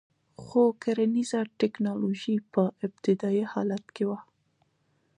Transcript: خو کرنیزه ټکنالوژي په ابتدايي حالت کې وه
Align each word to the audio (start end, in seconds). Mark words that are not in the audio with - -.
خو 0.43 0.61
کرنیزه 0.81 1.39
ټکنالوژي 1.59 2.35
په 2.53 2.63
ابتدايي 2.85 3.43
حالت 3.51 3.85
کې 3.95 4.03
وه 4.09 4.19